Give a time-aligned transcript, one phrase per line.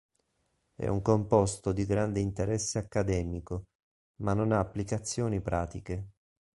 [0.73, 3.65] È un composto di grande interesse accademico,
[4.21, 6.09] ma non ha applicazioni pratiche.